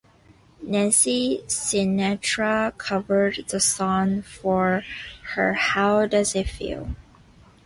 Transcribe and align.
Nancy 0.63 1.43
Sinatra 1.45 2.75
covered 2.75 3.45
the 3.49 3.59
song 3.59 4.23
for 4.23 4.83
her 5.35 5.53
How 5.53 6.07
Does 6.07 6.33
It 6.33 6.49
Feel? 6.49 6.95